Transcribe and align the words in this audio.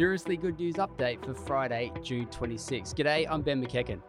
Seriously 0.00 0.38
Good 0.38 0.58
News 0.58 0.76
update 0.76 1.22
for 1.22 1.34
Friday, 1.34 1.92
June 2.02 2.24
26. 2.28 2.94
G'day, 2.94 3.26
I'm 3.28 3.42
Ben 3.42 3.62
McEachen. 3.62 4.00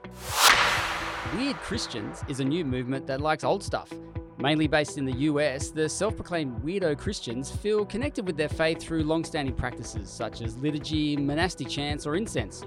Weird 1.35 1.57
Christians 1.57 2.23
is 2.29 2.39
a 2.39 2.45
new 2.45 2.63
movement 2.63 3.05
that 3.07 3.19
likes 3.19 3.43
old 3.43 3.61
stuff. 3.61 3.91
Mainly 4.37 4.67
based 4.67 4.97
in 4.97 5.03
the 5.03 5.11
US, 5.11 5.69
the 5.69 5.89
self 5.89 6.15
proclaimed 6.15 6.61
weirdo 6.63 6.97
Christians 6.97 7.51
feel 7.51 7.85
connected 7.85 8.25
with 8.25 8.37
their 8.37 8.47
faith 8.47 8.81
through 8.81 9.03
long 9.03 9.25
standing 9.25 9.53
practices 9.53 10.09
such 10.09 10.41
as 10.41 10.55
liturgy, 10.59 11.17
monastic 11.17 11.67
chants, 11.67 12.07
or 12.07 12.15
incense. 12.15 12.63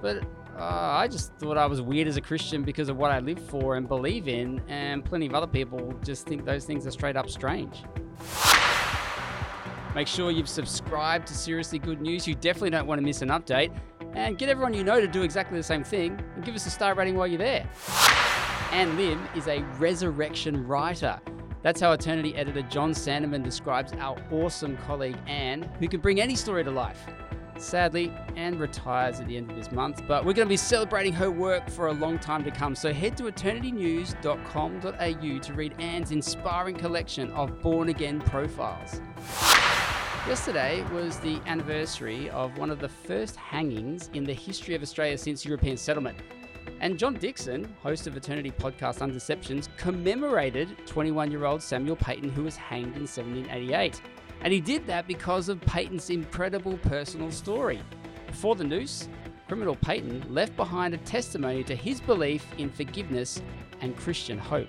But 0.00 0.22
uh, 0.56 0.62
I 0.62 1.08
just 1.08 1.34
thought 1.40 1.58
I 1.58 1.66
was 1.66 1.82
weird 1.82 2.06
as 2.06 2.16
a 2.16 2.20
Christian 2.20 2.62
because 2.62 2.88
of 2.88 2.96
what 2.96 3.10
I 3.10 3.18
live 3.18 3.40
for 3.40 3.74
and 3.74 3.88
believe 3.88 4.28
in, 4.28 4.62
and 4.68 5.04
plenty 5.04 5.26
of 5.26 5.34
other 5.34 5.48
people 5.48 5.98
just 6.04 6.28
think 6.28 6.44
those 6.44 6.64
things 6.64 6.86
are 6.86 6.92
straight 6.92 7.16
up 7.16 7.28
strange. 7.28 7.82
Make 9.94 10.06
sure 10.06 10.30
you've 10.30 10.48
subscribed 10.48 11.26
to 11.28 11.34
Seriously 11.34 11.78
Good 11.78 12.00
News. 12.00 12.26
You 12.26 12.34
definitely 12.34 12.70
don't 12.70 12.86
want 12.86 13.00
to 13.00 13.04
miss 13.04 13.20
an 13.22 13.28
update. 13.28 13.70
And 14.14 14.38
get 14.38 14.48
everyone 14.48 14.74
you 14.74 14.84
know 14.84 15.00
to 15.00 15.06
do 15.06 15.22
exactly 15.22 15.58
the 15.58 15.62
same 15.62 15.84
thing 15.84 16.20
and 16.34 16.44
give 16.44 16.54
us 16.54 16.66
a 16.66 16.70
star 16.70 16.94
rating 16.94 17.16
while 17.16 17.26
you're 17.26 17.38
there. 17.38 17.68
Anne 18.72 18.96
Lim 18.96 19.26
is 19.34 19.48
a 19.48 19.62
resurrection 19.78 20.66
writer. 20.66 21.20
That's 21.62 21.80
how 21.80 21.92
Eternity 21.92 22.34
editor 22.36 22.62
John 22.62 22.92
Sandeman 22.92 23.42
describes 23.42 23.92
our 23.94 24.16
awesome 24.30 24.76
colleague 24.78 25.18
Anne, 25.26 25.62
who 25.80 25.88
can 25.88 26.00
bring 26.00 26.20
any 26.20 26.36
story 26.36 26.64
to 26.64 26.70
life. 26.70 27.06
Sadly, 27.56 28.12
Anne 28.36 28.58
retires 28.58 29.20
at 29.20 29.26
the 29.26 29.36
end 29.36 29.50
of 29.50 29.56
this 29.56 29.72
month, 29.72 30.02
but 30.06 30.24
we're 30.24 30.32
going 30.32 30.46
to 30.46 30.52
be 30.52 30.56
celebrating 30.56 31.12
her 31.14 31.30
work 31.30 31.68
for 31.68 31.88
a 31.88 31.92
long 31.92 32.18
time 32.18 32.44
to 32.44 32.50
come. 32.50 32.76
So 32.76 32.92
head 32.92 33.16
to 33.16 33.24
eternitynews.com.au 33.24 35.38
to 35.38 35.52
read 35.54 35.74
Anne's 35.80 36.12
inspiring 36.12 36.76
collection 36.76 37.32
of 37.32 37.60
born 37.60 37.88
again 37.88 38.20
profiles. 38.20 39.00
Yesterday 40.28 40.84
was 40.92 41.16
the 41.20 41.40
anniversary 41.46 42.28
of 42.28 42.58
one 42.58 42.68
of 42.68 42.80
the 42.80 42.88
first 42.90 43.34
hangings 43.34 44.10
in 44.12 44.24
the 44.24 44.34
history 44.34 44.74
of 44.74 44.82
Australia 44.82 45.16
since 45.16 45.42
European 45.42 45.78
settlement. 45.78 46.18
And 46.82 46.98
John 46.98 47.14
Dickson, 47.14 47.74
host 47.82 48.06
of 48.06 48.14
Eternity 48.14 48.50
podcast 48.50 48.98
Undeceptions, 48.98 49.68
commemorated 49.78 50.86
21 50.86 51.30
year 51.30 51.46
old 51.46 51.62
Samuel 51.62 51.96
Peyton, 51.96 52.28
who 52.28 52.44
was 52.44 52.56
hanged 52.56 52.94
in 52.94 53.06
1788. 53.06 54.02
And 54.42 54.52
he 54.52 54.60
did 54.60 54.86
that 54.86 55.08
because 55.08 55.48
of 55.48 55.62
Peyton's 55.62 56.10
incredible 56.10 56.76
personal 56.76 57.30
story. 57.30 57.80
Before 58.26 58.54
the 58.54 58.64
noose, 58.64 59.08
criminal 59.46 59.76
Peyton 59.76 60.22
left 60.28 60.54
behind 60.56 60.92
a 60.92 60.98
testimony 60.98 61.64
to 61.64 61.74
his 61.74 62.02
belief 62.02 62.44
in 62.58 62.68
forgiveness 62.68 63.40
and 63.80 63.96
Christian 63.96 64.36
hope. 64.36 64.68